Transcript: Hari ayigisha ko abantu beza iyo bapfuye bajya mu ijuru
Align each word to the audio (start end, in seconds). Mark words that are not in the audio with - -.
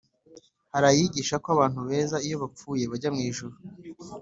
Hari 0.73 0.85
ayigisha 0.91 1.35
ko 1.43 1.47
abantu 1.55 1.79
beza 1.87 2.17
iyo 2.27 2.37
bapfuye 2.43 2.83
bajya 2.91 3.09
mu 3.15 3.21
ijuru 3.29 3.55